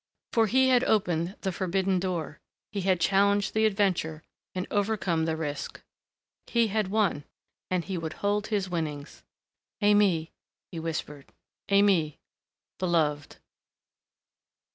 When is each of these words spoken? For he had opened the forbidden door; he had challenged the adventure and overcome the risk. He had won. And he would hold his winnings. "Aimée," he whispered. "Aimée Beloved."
For 0.33 0.47
he 0.47 0.69
had 0.69 0.83
opened 0.85 1.35
the 1.41 1.51
forbidden 1.51 1.99
door; 1.99 2.39
he 2.71 2.81
had 2.81 2.99
challenged 2.99 3.53
the 3.53 3.67
adventure 3.67 4.23
and 4.55 4.65
overcome 4.71 5.25
the 5.25 5.37
risk. 5.37 5.79
He 6.47 6.69
had 6.69 6.87
won. 6.87 7.23
And 7.69 7.85
he 7.85 7.99
would 7.99 8.13
hold 8.13 8.47
his 8.47 8.67
winnings. 8.67 9.21
"Aimée," 9.79 10.31
he 10.71 10.79
whispered. 10.79 11.31
"Aimée 11.69 12.17
Beloved." 12.79 13.37